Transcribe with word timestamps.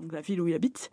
donc 0.00 0.12
la 0.12 0.20
ville 0.20 0.40
où 0.40 0.48
il 0.48 0.54
habite. 0.54 0.90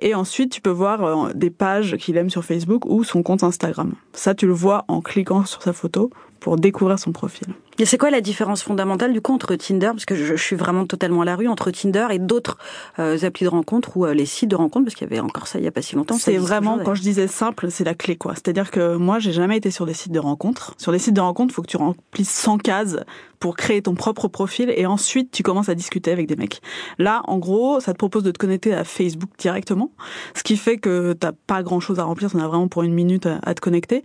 Et 0.00 0.14
ensuite, 0.14 0.50
tu 0.50 0.60
peux 0.60 0.70
voir 0.70 1.04
euh, 1.04 1.32
des 1.34 1.50
pages 1.50 1.96
qu'il 1.96 2.16
aime 2.16 2.30
sur 2.30 2.44
Facebook 2.44 2.84
ou 2.86 3.04
son 3.04 3.22
compte 3.22 3.42
Instagram. 3.42 3.94
Ça, 4.12 4.34
tu 4.34 4.46
le 4.46 4.52
vois 4.52 4.84
en 4.88 5.00
cliquant 5.00 5.44
sur 5.44 5.62
sa 5.62 5.72
photo 5.72 6.10
pour 6.46 6.56
découvrir 6.56 6.96
son 6.96 7.10
profil. 7.10 7.48
Et 7.80 7.86
c'est 7.86 7.98
quoi 7.98 8.08
la 8.08 8.20
différence 8.20 8.62
fondamentale 8.62 9.12
du 9.12 9.20
coup 9.20 9.34
entre 9.34 9.56
Tinder, 9.56 9.88
parce 9.88 10.04
que 10.04 10.14
je, 10.14 10.36
suis 10.36 10.54
vraiment 10.54 10.86
totalement 10.86 11.22
à 11.22 11.24
la 11.24 11.34
rue, 11.34 11.48
entre 11.48 11.72
Tinder 11.72 12.06
et 12.12 12.20
d'autres 12.20 12.56
euh, 13.00 13.18
applis 13.22 13.46
de 13.46 13.50
rencontre 13.50 13.96
ou 13.96 14.06
euh, 14.06 14.14
les 14.14 14.26
sites 14.26 14.48
de 14.48 14.54
rencontre, 14.54 14.84
parce 14.84 14.94
qu'il 14.94 15.08
y 15.08 15.12
avait 15.12 15.18
encore 15.18 15.48
ça 15.48 15.58
il 15.58 15.64
y 15.64 15.66
a 15.66 15.72
pas 15.72 15.82
si 15.82 15.96
longtemps. 15.96 16.16
C'est 16.16 16.36
vraiment, 16.36 16.78
quand 16.78 16.94
je 16.94 17.02
disais 17.02 17.26
simple, 17.26 17.68
c'est 17.72 17.82
la 17.82 17.94
clé 17.94 18.14
quoi. 18.14 18.34
C'est-à-dire 18.34 18.70
que 18.70 18.94
moi, 18.94 19.18
j'ai 19.18 19.32
jamais 19.32 19.56
été 19.56 19.72
sur 19.72 19.86
des 19.86 19.92
sites 19.92 20.12
de 20.12 20.20
rencontre. 20.20 20.74
Sur 20.78 20.92
des 20.92 21.00
sites 21.00 21.14
de 21.14 21.20
rencontre, 21.20 21.50
il 21.50 21.54
faut 21.54 21.62
que 21.62 21.66
tu 21.66 21.78
remplisses 21.78 22.30
100 22.30 22.58
cases 22.58 22.96
pour 23.40 23.56
créer 23.56 23.82
ton 23.82 23.94
propre 23.94 24.28
profil 24.28 24.72
et 24.74 24.86
ensuite 24.86 25.30
tu 25.30 25.42
commences 25.42 25.68
à 25.68 25.74
discuter 25.74 26.10
avec 26.10 26.26
des 26.26 26.36
mecs. 26.36 26.60
Là, 26.98 27.22
en 27.24 27.38
gros, 27.38 27.80
ça 27.80 27.92
te 27.92 27.98
propose 27.98 28.22
de 28.22 28.30
te 28.30 28.38
connecter 28.38 28.72
à 28.72 28.84
Facebook 28.84 29.30
directement, 29.38 29.90
ce 30.34 30.42
qui 30.42 30.56
fait 30.56 30.78
que 30.78 31.12
t'as 31.12 31.32
pas 31.32 31.62
grand 31.62 31.80
chose 31.80 31.98
à 31.98 32.04
remplir, 32.04 32.30
on 32.34 32.38
a 32.38 32.48
vraiment 32.48 32.68
pour 32.68 32.82
une 32.82 32.94
minute 32.94 33.26
à, 33.26 33.54
te 33.54 33.60
connecter. 33.60 34.04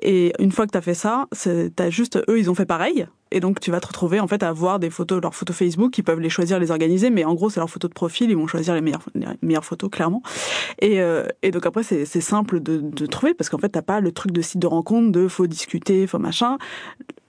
Et 0.00 0.32
une 0.38 0.52
fois 0.52 0.66
que 0.66 0.72
tu 0.72 0.78
as 0.78 0.82
fait 0.82 0.94
ça, 0.94 1.26
t'as 1.76 1.81
juste 1.90 2.22
eux, 2.28 2.38
ils 2.38 2.50
ont 2.50 2.54
fait 2.54 2.66
pareil. 2.66 3.06
Et 3.30 3.40
donc 3.40 3.60
tu 3.60 3.70
vas 3.70 3.80
te 3.80 3.86
retrouver 3.86 4.20
en 4.20 4.26
fait 4.26 4.42
à 4.42 4.52
voir 4.52 4.78
des 4.78 4.90
photos, 4.90 5.22
leurs 5.22 5.34
photos 5.34 5.56
Facebook, 5.56 5.96
ils 5.96 6.02
peuvent 6.02 6.20
les 6.20 6.28
choisir, 6.28 6.58
les 6.58 6.70
organiser, 6.70 7.08
mais 7.10 7.24
en 7.24 7.34
gros 7.34 7.48
c'est 7.48 7.60
leurs 7.60 7.70
photos 7.70 7.88
de 7.88 7.94
profil, 7.94 8.30
ils 8.30 8.36
vont 8.36 8.46
choisir 8.46 8.74
les 8.74 8.82
meilleures, 8.82 9.64
photos 9.64 9.90
clairement. 9.90 10.22
Et, 10.80 11.00
euh, 11.00 11.26
donc 11.50 11.64
après 11.64 11.82
c'est 11.82 12.04
simple 12.04 12.60
de, 12.60 12.78
de 12.78 13.06
trouver 13.06 13.32
parce 13.32 13.48
qu'en 13.48 13.58
fait 13.58 13.70
t'as 13.70 13.82
pas 13.82 14.00
le 14.00 14.12
truc 14.12 14.32
de 14.32 14.42
site 14.42 14.60
de 14.60 14.66
rencontre, 14.66 15.10
de 15.12 15.28
faut 15.28 15.46
discuter, 15.46 16.06
faut 16.06 16.18
machin. 16.18 16.58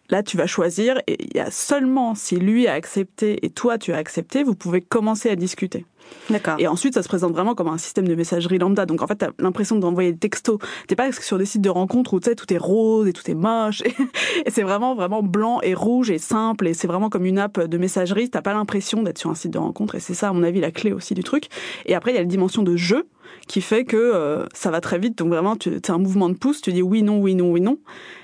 Là, 0.09 0.21
tu 0.21 0.37
vas 0.37 0.47
choisir 0.47 0.99
et 1.07 1.17
il 1.23 1.35
y 1.35 1.39
a 1.39 1.49
seulement 1.49 2.13
si 2.13 2.35
lui 2.35 2.67
a 2.67 2.73
accepté 2.73 3.45
et 3.45 3.49
toi 3.49 3.77
tu 3.77 3.93
as 3.93 3.97
accepté, 3.97 4.43
vous 4.43 4.55
pouvez 4.55 4.81
commencer 4.81 5.29
à 5.29 5.35
discuter. 5.35 5.85
D'accord. 6.29 6.55
Et 6.59 6.67
ensuite, 6.67 6.93
ça 6.93 7.03
se 7.03 7.07
présente 7.07 7.31
vraiment 7.31 7.55
comme 7.55 7.67
un 7.67 7.77
système 7.77 8.07
de 8.07 8.15
messagerie 8.15 8.57
lambda. 8.57 8.85
Donc 8.85 9.01
en 9.01 9.07
fait, 9.07 9.17
tu 9.17 9.25
as 9.25 9.31
l'impression 9.39 9.77
d'envoyer 9.77 10.11
des 10.11 10.17
textos. 10.17 10.59
T'es 10.87 10.95
pas 10.95 11.11
sur 11.11 11.37
des 11.37 11.45
sites 11.45 11.61
de 11.61 11.69
rencontres 11.69 12.13
où 12.13 12.19
tu 12.19 12.29
sais 12.29 12.35
tout 12.35 12.51
est 12.53 12.57
rose 12.57 13.07
et 13.07 13.13
tout 13.13 13.29
est 13.29 13.35
moche 13.35 13.81
et, 14.45 14.51
c'est 14.51 14.63
vraiment 14.63 14.95
vraiment 14.95 15.23
blanc 15.23 15.59
et 15.61 15.73
rouge 15.73 16.11
et 16.11 16.17
simple 16.17 16.67
et 16.67 16.73
c'est 16.73 16.87
vraiment 16.87 17.09
comme 17.09 17.25
une 17.25 17.39
app 17.39 17.59
de 17.59 17.77
messagerie. 17.77 18.29
T'as 18.29 18.41
pas 18.41 18.53
l'impression 18.53 19.03
d'être 19.03 19.17
sur 19.17 19.29
un 19.29 19.35
site 19.35 19.51
de 19.51 19.57
rencontre 19.57 19.95
et 19.95 19.99
c'est 19.99 20.13
ça 20.13 20.29
à 20.29 20.33
mon 20.33 20.43
avis 20.43 20.59
la 20.59 20.71
clé 20.71 20.91
aussi 20.91 21.13
du 21.13 21.23
truc. 21.23 21.47
Et 21.85 21.95
après, 21.95 22.11
il 22.11 22.15
y 22.15 22.17
a 22.17 22.21
la 22.21 22.27
dimension 22.27 22.63
de 22.63 22.75
jeu 22.75 23.07
qui 23.47 23.61
fait 23.61 23.85
que 23.85 23.97
euh, 23.97 24.45
ça 24.53 24.71
va 24.71 24.81
très 24.81 24.99
vite. 24.99 25.17
Donc 25.17 25.29
vraiment, 25.29 25.55
tu 25.55 25.79
as 25.87 25.91
un 25.91 25.97
mouvement 25.97 26.29
de 26.29 26.35
pouce, 26.35 26.61
tu 26.61 26.73
dis 26.73 26.81
oui, 26.81 27.03
non, 27.03 27.19
oui, 27.19 27.35
non, 27.35 27.51
oui, 27.51 27.61
non. 27.61 27.77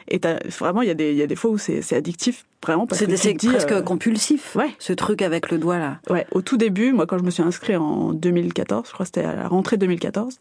Et 0.10 0.20
vraiment, 0.60 0.82
il 0.82 0.88
y, 0.88 0.92
a 0.92 0.96
des, 0.96 1.14
y 1.14 1.22
a 1.22 1.28
des 1.28 1.36
fois 1.36 1.52
où 1.52 1.58
c'est 1.60 1.94
addictif, 1.94 2.46
vraiment. 2.66 2.88
C'est 2.92 3.06
presque 3.08 3.72
euh, 3.72 3.82
compulsif, 3.82 4.56
ouais. 4.56 4.72
ce 4.80 4.94
truc 4.94 5.22
avec 5.22 5.52
le 5.52 5.60
doigt 5.60 5.78
là. 5.78 6.00
Ouais, 6.10 6.26
au 6.32 6.42
tout 6.42 6.58
début, 6.58 6.94
moi 6.94 7.06
quand 7.06 7.20
je 7.20 7.24
me 7.24 7.30
suis 7.30 7.44
inscrit 7.44 7.76
en 7.76 8.14
2014, 8.14 8.88
je 8.88 8.94
crois 8.94 9.06
que 9.06 9.12
c'était 9.14 9.28
à 9.28 9.36
la 9.36 9.48
rentrée 9.48 9.78
2014, 9.78 10.40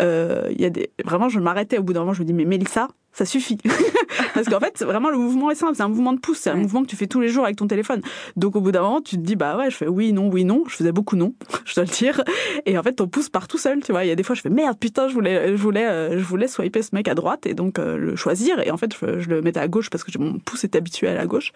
euh, 0.00 0.48
il 0.50 0.60
y 0.60 0.64
a 0.64 0.70
des... 0.70 0.90
vraiment, 1.04 1.28
je 1.28 1.40
m'arrêtais 1.40 1.78
au 1.78 1.82
bout 1.82 1.92
d'un 1.92 2.00
moment, 2.00 2.12
je 2.12 2.22
me 2.22 2.26
dis, 2.26 2.32
mais 2.32 2.44
Mélissa, 2.44 2.88
ça 3.12 3.24
suffit. 3.24 3.58
Parce 4.34 4.48
qu'en 4.48 4.60
fait, 4.60 4.82
vraiment, 4.84 5.10
le 5.10 5.18
mouvement 5.18 5.50
est 5.50 5.56
simple. 5.56 5.74
C'est 5.74 5.82
un 5.82 5.88
mouvement 5.88 6.12
de 6.12 6.20
pouce. 6.20 6.38
C'est 6.38 6.50
un 6.50 6.56
mouvement 6.56 6.82
que 6.82 6.88
tu 6.88 6.96
fais 6.96 7.08
tous 7.08 7.20
les 7.20 7.28
jours 7.28 7.44
avec 7.44 7.56
ton 7.56 7.66
téléphone. 7.66 8.00
Donc, 8.36 8.54
au 8.54 8.60
bout 8.60 8.70
d'un 8.70 8.82
moment, 8.82 9.00
tu 9.00 9.16
te 9.16 9.22
dis, 9.22 9.34
bah 9.34 9.56
ouais, 9.56 9.70
je 9.70 9.76
fais 9.76 9.88
oui, 9.88 10.12
non, 10.12 10.28
oui, 10.28 10.44
non. 10.44 10.62
Je 10.68 10.76
faisais 10.76 10.92
beaucoup 10.92 11.16
non, 11.16 11.34
je 11.64 11.74
dois 11.74 11.84
le 11.84 11.90
dire. 11.90 12.22
Et 12.64 12.78
en 12.78 12.82
fait, 12.82 12.94
ton 12.94 13.08
pouce 13.08 13.28
part 13.28 13.48
tout 13.48 13.58
seul, 13.58 13.80
tu 13.82 13.92
vois. 13.92 14.04
Il 14.04 14.08
y 14.08 14.10
a 14.12 14.14
des 14.14 14.22
fois, 14.22 14.36
je 14.36 14.40
fais 14.40 14.50
merde, 14.50 14.78
putain, 14.78 15.08
je 15.08 15.14
voulais, 15.14 15.56
je 15.56 15.62
voulais, 15.62 15.86
euh, 15.86 16.18
je 16.18 16.24
voulais 16.24 16.46
swiper 16.46 16.82
ce 16.82 16.94
mec 16.94 17.08
à 17.08 17.14
droite 17.14 17.46
et 17.46 17.54
donc 17.54 17.78
euh, 17.78 17.96
le 17.96 18.14
choisir. 18.14 18.60
Et 18.60 18.70
en 18.70 18.76
fait, 18.76 18.94
je, 18.94 19.18
je, 19.18 19.28
le 19.28 19.42
mettais 19.42 19.60
à 19.60 19.68
gauche 19.68 19.90
parce 19.90 20.04
que 20.04 20.16
mon 20.18 20.38
pouce 20.38 20.64
est 20.64 20.76
habitué 20.76 21.08
à 21.08 21.14
la 21.14 21.26
gauche. 21.26 21.52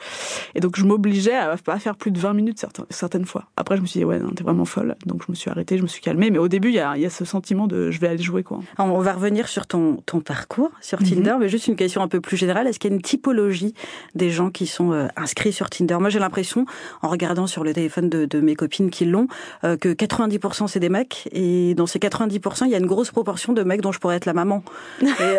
Et 0.54 0.60
donc, 0.60 0.76
je 0.76 0.84
m'obligeais 0.84 1.34
à 1.36 1.56
pas 1.56 1.78
faire 1.78 1.96
plus 1.96 2.10
de 2.10 2.18
20 2.18 2.32
minutes 2.32 2.58
certaines, 2.58 2.86
certaines 2.90 3.26
fois. 3.26 3.44
Après, 3.56 3.76
je 3.76 3.82
me 3.82 3.86
suis 3.86 4.00
dit, 4.00 4.04
ouais, 4.04 4.18
non, 4.18 4.30
t'es 4.30 4.42
vraiment 4.42 4.64
folle. 4.64 4.96
Donc, 5.06 5.22
je 5.26 5.30
me 5.30 5.36
suis 5.36 5.50
arrêtée, 5.50 5.76
je 5.76 5.82
me 5.82 5.88
suis 5.88 6.02
calmée. 6.02 6.30
Mais 6.30 6.38
au 6.38 6.48
début, 6.48 6.68
il 6.68 6.74
y 6.74 6.80
a, 6.80 6.96
y 6.96 7.06
a 7.06 7.10
ce 7.10 7.24
sentiment 7.24 7.66
de 7.66 7.90
je 7.90 8.00
vais 8.00 8.08
aller 8.08 8.22
jouer, 8.22 8.31
quoi. 8.42 8.60
on 8.78 9.00
va 9.00 9.12
revenir 9.12 9.48
sur 9.48 9.66
ton, 9.66 9.96
ton 10.06 10.20
parcours 10.20 10.70
sur 10.80 11.00
mhm. 11.00 11.08
Tinder, 11.08 11.34
mais 11.38 11.48
juste 11.48 11.68
une 11.68 11.76
question 11.76 12.02
un 12.02 12.08
peu 12.08 12.20
plus 12.20 12.36
général, 12.36 12.66
est-ce 12.66 12.78
qu'il 12.78 12.90
y 12.90 12.92
a 12.92 12.96
une 12.96 13.02
typologie 13.02 13.74
des 14.14 14.30
gens 14.30 14.50
qui 14.50 14.66
sont 14.66 14.92
euh, 14.92 15.08
inscrits 15.16 15.52
sur 15.52 15.70
Tinder? 15.70 15.96
Moi, 16.00 16.10
j'ai 16.10 16.18
l'impression, 16.18 16.66
en 17.02 17.08
regardant 17.08 17.46
sur 17.46 17.64
le 17.64 17.72
téléphone 17.72 18.08
de, 18.08 18.40
mes 18.40 18.54
copines 18.54 18.90
qui 18.90 19.04
l'ont, 19.04 19.28
euh, 19.64 19.76
que 19.76 19.90
90% 19.90 20.66
c'est 20.66 20.80
des 20.80 20.88
mecs, 20.88 21.28
et 21.32 21.74
dans 21.74 21.86
ces 21.86 21.98
90%, 21.98 22.64
il 22.64 22.70
y 22.70 22.74
a 22.74 22.78
une 22.78 22.86
grosse 22.86 23.10
proportion 23.10 23.52
de 23.52 23.62
mecs 23.62 23.80
dont 23.80 23.92
je 23.92 23.98
pourrais 23.98 24.16
être 24.16 24.26
la 24.26 24.34
maman. 24.34 24.62
Euh, 25.20 25.38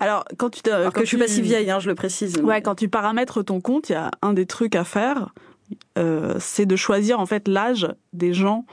Alors, 0.00 0.24
quand 0.36 0.50
tu, 0.50 0.68
Alors 0.68 0.92
que 0.92 1.00
je 1.00 1.06
suis 1.06 1.16
pas 1.16 1.28
si 1.28 1.40
vieille, 1.40 1.70
hein, 1.70 1.78
je 1.78 1.88
le 1.88 1.94
précise. 1.94 2.36
Ouais, 2.38 2.60
quand 2.60 2.74
tu 2.74 2.88
paramètres 2.88 3.42
ton 3.42 3.60
compte, 3.60 3.88
il 3.88 3.92
y 3.92 3.94
a 3.94 4.10
un 4.20 4.32
des 4.32 4.46
trucs 4.46 4.74
à 4.74 4.84
faire, 4.84 5.32
c'est 6.38 6.66
de 6.66 6.76
choisir 6.76 7.20
en 7.20 7.26
fait 7.26 7.46
l'âge 7.46 7.88
des 8.12 8.34
gens 8.34 8.66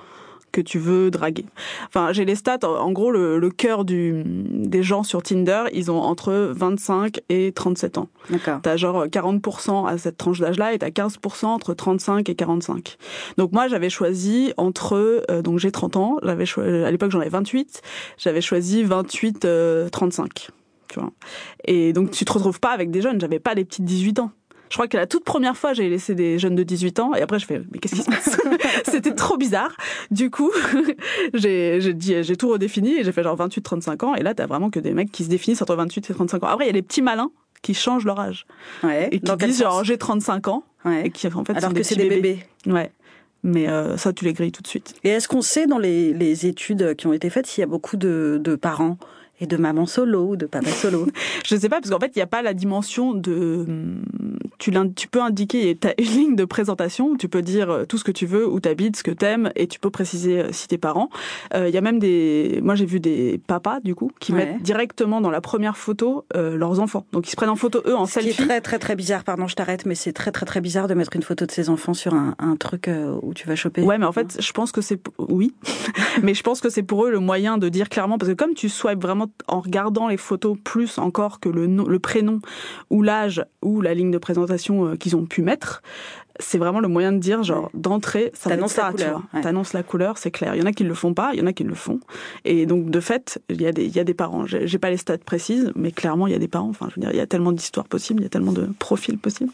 que 0.57 0.62
tu 0.62 0.79
veux 0.79 1.12
draguer. 1.12 1.45
Enfin, 1.88 2.12
j'ai 2.13 2.25
les 2.25 2.34
stats. 2.34 2.68
En 2.68 2.91
gros, 2.91 3.12
le, 3.12 3.38
le 3.38 3.50
cœur 3.51 3.85
du, 3.85 4.23
des 4.25 4.81
gens 4.81 5.03
sur 5.03 5.22
Tinder, 5.22 5.66
ils 5.72 5.91
ont 5.91 6.01
entre 6.01 6.34
25 6.56 7.22
et 7.29 7.51
37 7.51 8.00
ans. 8.00 8.09
D'accord. 8.31 8.59
T'as 8.63 8.75
genre 8.75 9.06
40% 9.06 9.88
à 9.88 9.97
cette 10.00 10.18
tranche 10.18 10.40
d'âge-là 10.40 10.73
et 10.73 10.79
t'as 10.79 10.90
15% 10.90 11.45
entre 11.45 11.75
35 11.75 12.28
et 12.28 12.35
45. 12.35 12.97
Donc 13.38 13.51
moi, 13.51 13.68
j'avais 13.68 13.91
choisi 13.91 14.51
entre, 14.57 15.23
euh, 15.29 15.44
donc 15.44 15.59
j'ai 15.59 15.72
30 15.72 15.95
ans, 15.97 16.18
j'avais 16.23 16.45
à 16.85 16.89
l'époque 16.89 17.12
j'en 17.12 17.19
avais 17.19 17.29
28, 17.29 17.81
j'avais 18.18 18.41
choisi 18.41 18.84
28, 18.84 19.47
35. 19.91 20.47
Euh, 20.50 20.53
tu 20.88 21.00
vois. 21.00 21.12
Et 21.66 21.94
donc 21.94 22.09
tu 22.09 22.25
te 22.25 22.34
retrouves 22.34 22.59
pas 22.59 22.72
avec 22.72 22.89
des 22.89 23.01
jeunes, 23.01 23.22
j'avais 23.22 23.39
pas 23.39 23.53
les 23.53 23.63
petites 23.63 23.85
18 23.85 24.19
ans. 24.19 24.31
Je 24.69 24.75
crois 24.75 24.88
que 24.88 24.97
la 24.97 25.07
toute 25.07 25.23
première 25.23 25.55
fois, 25.55 25.73
j'ai 25.73 25.89
laissé 25.89 26.16
des 26.16 26.39
jeunes 26.39 26.55
de 26.55 26.63
18 26.63 27.00
ans 27.00 27.13
et 27.13 27.22
après 27.22 27.39
je 27.39 27.45
fais 27.45 27.61
mais 27.72 27.79
qu'est-ce 27.79 27.95
qui 27.95 28.01
se 28.01 28.09
passe 28.09 28.38
C'était 28.85 29.13
trop 29.13 29.38
bizarre. 29.38 29.75
Du 30.11 30.29
coup, 30.29 30.51
j'ai 31.33 31.79
j'ai 31.81 31.94
dit 31.94 32.23
j'ai 32.23 32.35
tout 32.35 32.50
redéfini 32.50 32.97
et 32.97 33.03
j'ai 33.03 33.11
fait 33.11 33.23
genre 33.23 33.35
28 33.35 33.61
35 33.61 34.03
ans 34.03 34.16
et 34.16 34.23
là 34.23 34.33
tu 34.33 34.41
as 34.41 34.47
vraiment 34.47 34.69
que 34.69 34.79
des 34.79 34.94
mecs 34.94 35.11
qui 35.11 35.23
se 35.23 35.29
définissent 35.29 35.61
entre 35.61 35.75
28 35.75 36.09
et 36.09 36.13
35 36.13 36.44
ans. 36.44 36.47
Après 36.47 36.66
il 36.66 36.67
y 36.67 36.72
a 36.72 36.73
les 36.73 36.81
petits 36.81 37.01
malins 37.01 37.31
qui 37.61 37.73
changent 37.73 38.06
leur 38.06 38.19
âge. 38.19 38.45
Ouais, 38.83 39.09
et 39.11 39.19
qui 39.19 39.35
disent 39.38 39.59
genre 39.61 39.83
j'ai 39.83 39.97
35 39.97 40.47
ans 40.47 40.63
ouais. 40.85 41.07
et 41.07 41.09
qui 41.11 41.27
en 41.27 41.44
fait 41.44 41.57
alors 41.57 41.73
que 41.73 41.83
c'est 41.83 41.95
des 41.95 42.09
bébés. 42.09 42.39
Ouais. 42.66 42.91
Mais 43.44 43.69
euh, 43.69 43.97
ça, 43.97 44.11
tu 44.13 44.25
les 44.25 44.33
grilles 44.33 44.51
tout 44.51 44.63
de 44.63 44.67
suite. 44.67 44.95
Et 45.03 45.09
est-ce 45.09 45.27
qu'on 45.27 45.44
sait 45.44 45.67
dans 45.67 45.77
les, 45.77 46.11
les 46.11 46.47
études 46.47 46.95
qui 46.95 47.07
ont 47.07 47.13
été 47.13 47.29
faites 47.29 47.45
s'il 47.45 47.61
y 47.61 47.63
a 47.63 47.67
beaucoup 47.67 47.95
de, 47.95 48.39
de 48.44 48.56
parents 48.56 48.97
et 49.39 49.47
de 49.47 49.57
maman 49.57 49.85
solo 49.85 50.29
ou 50.29 50.35
de 50.35 50.45
papa 50.45 50.69
solo 50.69 51.07
Je 51.45 51.55
ne 51.55 51.59
sais 51.59 51.69
pas, 51.69 51.79
parce 51.79 51.91
qu'en 51.91 51.99
fait, 51.99 52.11
il 52.15 52.19
n'y 52.19 52.23
a 52.23 52.27
pas 52.27 52.41
la 52.41 52.53
dimension 52.53 53.13
de... 53.13 53.65
Tu, 54.57 54.71
tu 54.95 55.07
peux 55.07 55.21
indiquer, 55.21 55.77
tu 55.79 55.87
as 55.87 55.93
une 55.99 56.07
ligne 56.07 56.35
de 56.35 56.45
présentation 56.45 56.97
tu 57.17 57.29
peux 57.29 57.41
dire 57.41 57.69
euh, 57.69 57.85
tout 57.85 57.97
ce 57.97 58.03
que 58.03 58.11
tu 58.11 58.25
veux, 58.25 58.47
où 58.47 58.59
tu 58.59 58.69
habites, 58.69 58.97
ce 58.97 59.03
que 59.03 59.11
tu 59.11 59.25
aimes, 59.25 59.51
et 59.55 59.67
tu 59.67 59.79
peux 59.79 59.89
préciser 59.89 60.39
euh, 60.39 60.51
si 60.51 60.67
tes 60.67 60.77
parents. 60.77 61.09
Euh, 61.53 61.67
il 61.67 61.73
y 61.73 61.77
a 61.77 61.81
même 61.81 61.99
des... 61.99 62.59
Moi, 62.63 62.75
j'ai 62.75 62.85
vu 62.85 62.99
des 62.99 63.39
papas, 63.47 63.79
du 63.81 63.95
coup, 63.95 64.11
qui 64.19 64.33
mettent 64.33 64.61
directement 64.61 65.21
dans 65.21 65.29
la 65.29 65.41
première 65.41 65.77
photo 65.77 66.25
leurs 66.33 66.79
enfants. 66.79 67.05
Donc, 67.11 67.27
ils 67.27 67.31
se 67.31 67.35
prennent 67.35 67.49
en 67.49 67.55
photo, 67.55 67.81
eux, 67.85 67.95
en 67.95 68.05
ce 68.05 68.13
selfie. 68.13 68.33
C'est 68.33 68.45
très, 68.45 68.61
très, 68.61 68.79
très 68.79 68.95
bizarre. 68.95 69.23
Pardon, 69.23 69.47
je 69.47 69.55
t'arrête, 69.55 69.85
mais 69.85 69.95
c'est 69.95 70.13
très, 70.13 70.31
très, 70.31 70.45
très 70.45 70.61
bizarre 70.61 70.87
de 70.87 70.93
mettre 70.93 71.15
une 71.15 71.23
photo 71.23 71.45
de 71.45 71.51
ses 71.51 71.69
enfants 71.69 71.93
sur 71.93 72.13
un, 72.13 72.35
un 72.39 72.55
truc 72.55 72.89
où 73.21 73.33
tu 73.33 73.47
vas 73.47 73.55
choper. 73.55 73.81
Ouais, 73.81 73.97
mais 73.97 74.05
en 74.05 74.11
fait, 74.11 74.41
je 74.41 74.51
pense 74.51 74.71
que 74.71 74.81
c'est... 74.81 74.99
Oui. 75.17 75.53
mais 76.23 76.33
je 76.33 76.43
pense 76.43 76.61
que 76.61 76.69
c'est 76.69 76.83
pour 76.83 77.05
eux 77.05 77.11
le 77.11 77.19
moyen 77.19 77.57
de 77.57 77.69
dire 77.69 77.89
clairement, 77.89 78.17
parce 78.17 78.31
que 78.31 78.35
comme 78.35 78.53
tu 78.53 78.69
swipes 78.69 79.01
vraiment 79.01 79.26
en 79.47 79.59
regardant 79.59 80.07
les 80.07 80.17
photos 80.17 80.57
plus 80.63 80.97
encore 80.97 81.39
que 81.39 81.49
le, 81.49 81.65
le 81.65 81.99
prénom 81.99 82.39
ou 82.89 83.01
l'âge 83.01 83.43
ou 83.61 83.81
la 83.81 83.93
ligne 83.93 84.11
de 84.11 84.17
présentation 84.17 84.85
euh, 84.85 84.95
qu'ils 84.95 85.15
ont 85.15 85.25
pu 85.25 85.41
mettre, 85.41 85.81
c'est 86.39 86.57
vraiment 86.57 86.79
le 86.79 86.88
moyen 86.88 87.11
de 87.11 87.17
dire 87.17 87.43
genre 87.43 87.69
d'entrée 87.73 88.31
ça 88.33 88.49
t'annonce 88.49 88.77
la 88.77 88.91
couleur 88.91 89.21
t'annonces 89.41 89.73
la 89.73 89.83
couleur 89.83 90.17
c'est 90.17 90.31
clair. 90.31 90.55
Il 90.55 90.59
y 90.59 90.61
en 90.61 90.65
a 90.65 90.71
qui 90.71 90.83
le 90.83 90.93
font 90.93 91.13
pas 91.13 91.31
il 91.33 91.39
y 91.39 91.41
en 91.41 91.47
a 91.47 91.53
qui 91.53 91.63
le 91.63 91.73
font. 91.73 91.99
Et 92.45 92.65
donc 92.65 92.89
de 92.89 92.99
fait 92.99 93.41
il 93.49 93.61
y 93.61 93.65
a 93.65 93.71
des 93.71 93.85
il 93.85 93.95
y 93.95 93.99
a 93.99 94.03
des 94.03 94.13
parents. 94.13 94.45
J'ai 94.45 94.77
pas 94.77 94.89
les 94.89 94.97
stats 94.97 95.17
précises 95.17 95.71
mais 95.75 95.91
clairement 95.91 96.27
il 96.27 96.33
y 96.33 96.35
a 96.35 96.39
des 96.39 96.47
parents. 96.47 96.69
Enfin 96.69 96.88
je 96.89 96.95
veux 96.95 97.01
dire 97.01 97.11
il 97.11 97.17
y 97.17 97.21
a 97.21 97.27
tellement 97.27 97.51
d'histoires 97.51 97.88
possibles 97.88 98.21
il 98.21 98.23
y 98.23 98.27
a 98.27 98.29
tellement 98.29 98.53
de 98.53 98.69
profils 98.79 99.17
possibles 99.17 99.51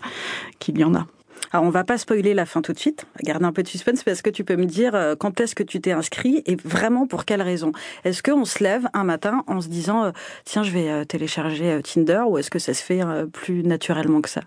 qu'il 0.60 0.78
y 0.78 0.84
en 0.84 0.96
a 0.96 1.08
alors, 1.54 1.68
on 1.68 1.70
va 1.70 1.84
pas 1.84 2.00
spoiler 2.00 2.34
la 2.34 2.48
fin 2.48 2.64
tout 2.64 2.74
de 2.74 2.80
suite, 2.80 3.06
garder 3.22 3.46
un 3.46 3.52
peu 3.52 3.62
de 3.62 3.68
suspense, 3.68 4.04
parce 4.04 4.24
que 4.24 4.32
tu 4.32 4.44
peux 4.44 4.56
me 4.56 4.66
dire 4.66 4.96
euh, 4.96 5.16
quand 5.16 5.40
est-ce 5.40 5.54
que 5.54 5.62
tu 5.62 5.80
t'es 5.80 5.92
inscrit 5.92 6.42
et 6.48 6.56
vraiment 6.56 7.06
pour 7.06 7.26
quelle 7.26 7.44
raison? 7.44 7.72
Est-ce 8.04 8.24
qu'on 8.24 8.44
se 8.44 8.64
lève 8.64 8.88
un 8.94 9.04
matin 9.04 9.44
en 9.46 9.62
se 9.62 9.68
disant 9.68 10.06
euh, 10.06 10.12
tiens, 10.46 10.64
je 10.64 10.72
vais 10.72 10.90
euh, 10.90 11.06
télécharger 11.06 11.80
Tinder 11.84 12.24
ou 12.28 12.40
est-ce 12.40 12.50
que 12.50 12.58
ça 12.58 12.74
se 12.74 12.82
fait 12.82 13.02
plus 13.32 13.62
naturellement 13.62 14.20
que 14.22 14.30
ça? 14.30 14.42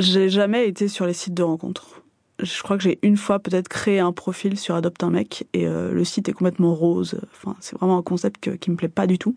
J'ai 0.00 0.28
jamais 0.28 0.66
été 0.66 0.88
sur 0.88 1.06
les 1.06 1.12
sites 1.12 1.34
de 1.34 1.44
rencontres. 1.44 2.02
Je 2.42 2.62
crois 2.64 2.76
que 2.76 2.82
j'ai 2.82 2.98
une 3.02 3.16
fois 3.16 3.38
peut-être 3.38 3.68
créé 3.68 4.00
un 4.00 4.10
profil 4.10 4.58
sur 4.58 4.74
Adopte 4.74 5.04
un 5.04 5.10
mec 5.10 5.46
et 5.52 5.66
le 5.66 6.04
site 6.04 6.28
est 6.28 6.32
complètement 6.32 6.74
rose. 6.74 7.20
Enfin, 7.32 7.54
c'est 7.60 7.78
vraiment 7.78 7.96
un 7.96 8.02
concept 8.02 8.56
qui 8.56 8.70
me 8.72 8.76
plaît 8.76 8.88
pas 8.88 9.06
du 9.06 9.18
tout. 9.18 9.36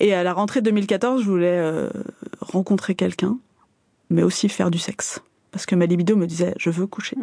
Et 0.00 0.14
à 0.14 0.24
la 0.24 0.32
rentrée 0.32 0.62
2014, 0.62 1.22
je 1.22 1.28
voulais 1.28 1.88
rencontrer 2.40 2.96
quelqu'un, 2.96 3.38
mais 4.10 4.24
aussi 4.24 4.48
faire 4.48 4.72
du 4.72 4.78
sexe 4.78 5.22
parce 5.50 5.66
que 5.66 5.74
ma 5.74 5.86
libido 5.86 6.16
me 6.16 6.26
disait 6.26 6.54
je 6.58 6.70
veux 6.70 6.86
coucher. 6.86 7.16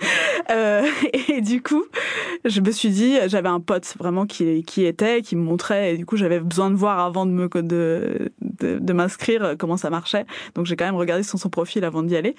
euh, 0.50 0.86
et 1.28 1.40
du 1.40 1.62
coup, 1.62 1.84
je 2.44 2.60
me 2.60 2.70
suis 2.70 2.90
dit, 2.90 3.16
j'avais 3.26 3.48
un 3.48 3.60
pote 3.60 3.94
vraiment 3.98 4.26
qui 4.26 4.62
qui 4.64 4.84
était, 4.84 5.22
qui 5.22 5.36
me 5.36 5.42
montrait, 5.42 5.94
et 5.94 5.96
du 5.96 6.06
coup 6.06 6.16
j'avais 6.16 6.40
besoin 6.40 6.70
de 6.70 6.76
voir 6.76 7.00
avant 7.00 7.26
de 7.26 7.32
me 7.32 7.48
de 7.48 8.30
de, 8.40 8.78
de 8.78 8.92
m'inscrire 8.92 9.54
comment 9.58 9.76
ça 9.76 9.90
marchait. 9.90 10.26
Donc 10.54 10.66
j'ai 10.66 10.76
quand 10.76 10.86
même 10.86 10.96
regardé 10.96 11.22
son 11.22 11.38
son 11.38 11.50
profil 11.50 11.84
avant 11.84 12.02
d'y 12.02 12.16
aller. 12.16 12.34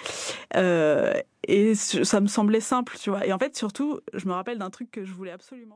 Euh, 0.56 1.14
et 1.48 1.76
ça 1.76 2.22
me 2.22 2.28
semblait 2.28 2.62
simple, 2.62 2.96
tu 3.00 3.10
vois. 3.10 3.26
Et 3.26 3.34
en 3.34 3.38
fait, 3.38 3.56
surtout, 3.58 4.00
je 4.14 4.28
me 4.28 4.34
rappelle 4.34 4.58
d'un 4.58 4.70
truc 4.70 4.90
que 4.92 5.04
je 5.04 5.12
voulais 5.12 5.32
absolument. 5.32 5.72